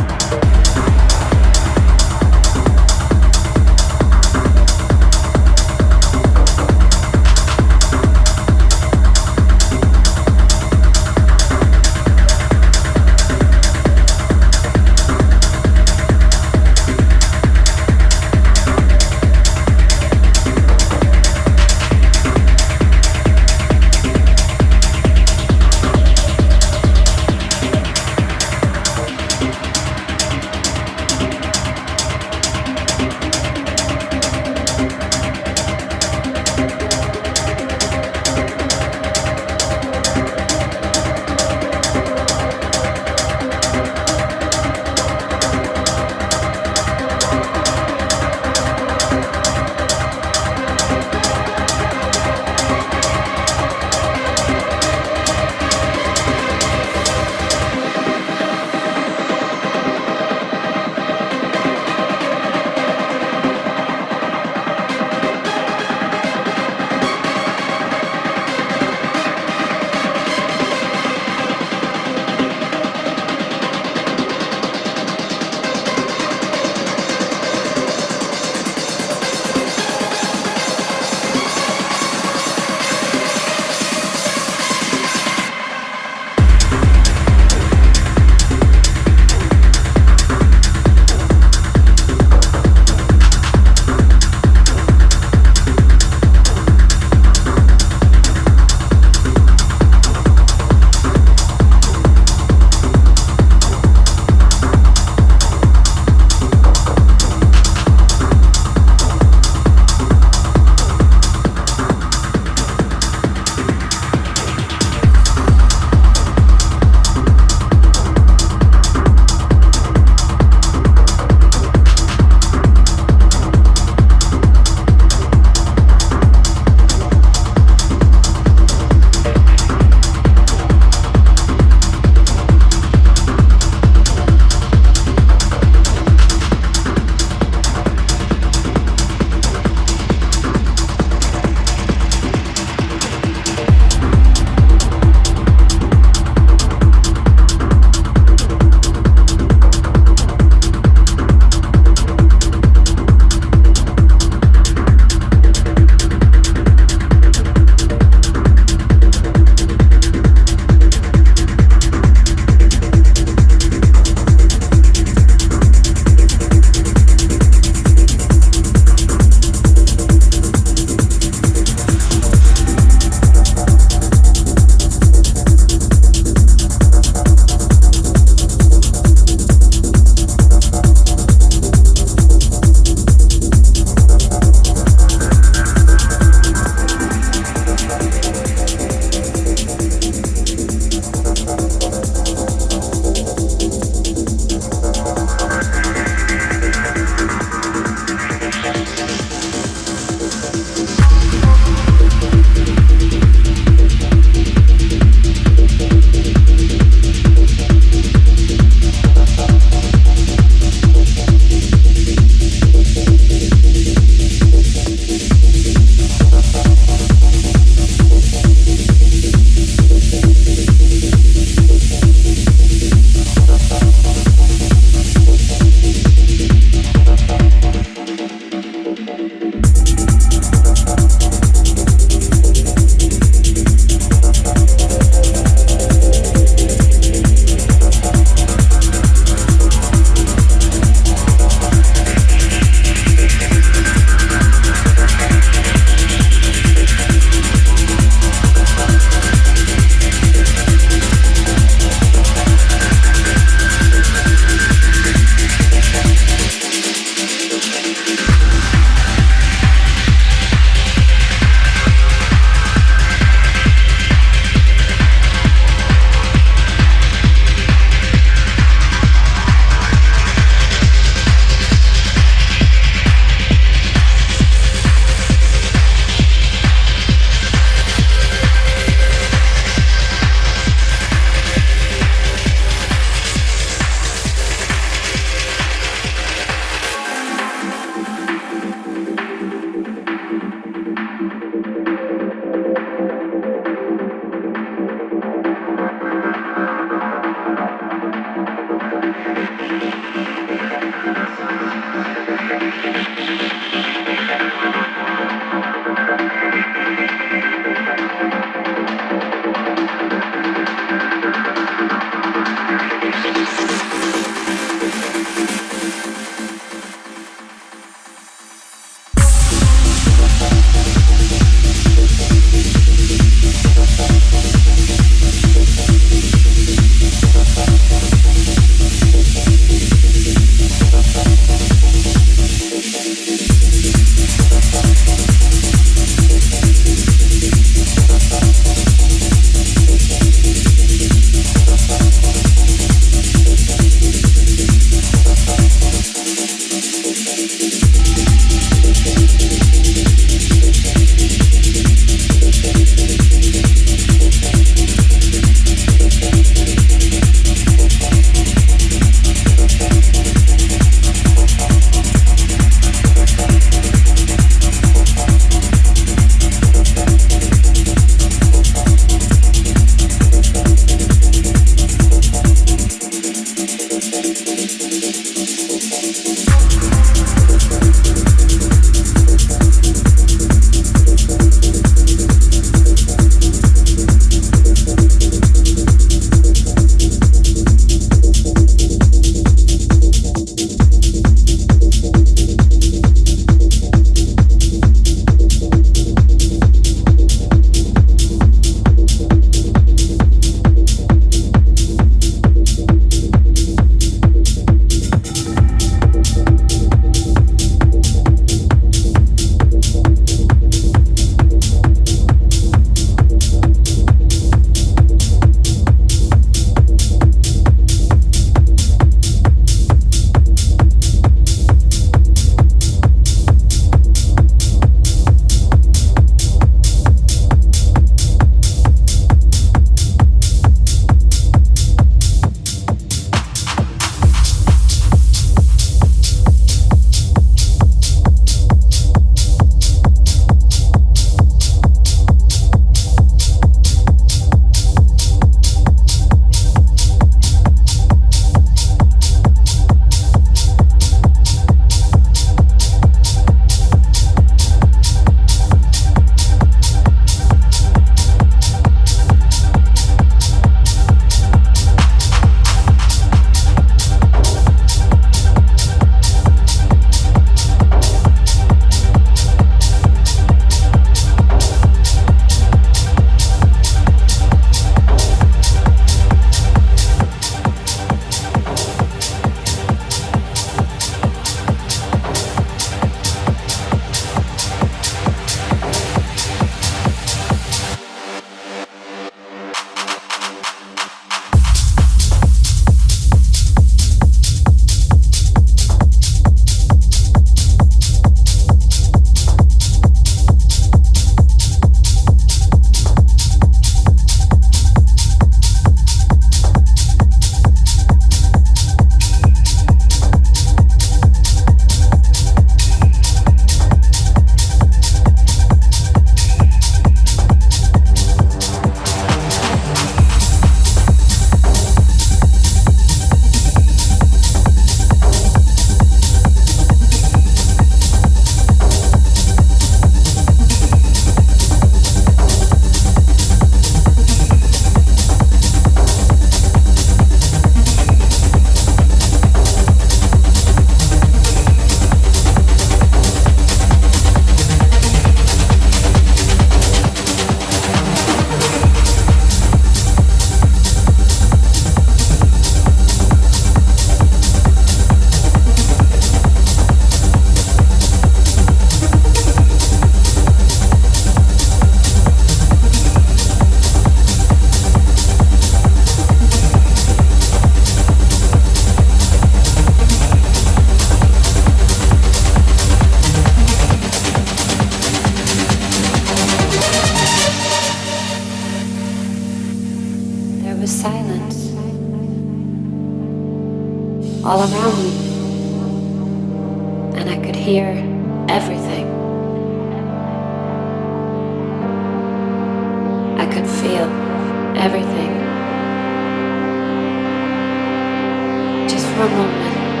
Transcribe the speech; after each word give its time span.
Moment, 599.28 600.00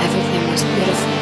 everything 0.00 0.50
was 0.50 0.62
beautiful. 0.62 1.13